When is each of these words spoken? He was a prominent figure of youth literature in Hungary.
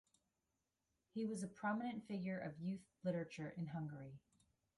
He 1.13 1.27
was 1.27 1.43
a 1.43 1.47
prominent 1.47 2.07
figure 2.07 2.39
of 2.39 2.59
youth 2.59 2.81
literature 3.03 3.53
in 3.55 3.67
Hungary. 3.67 4.17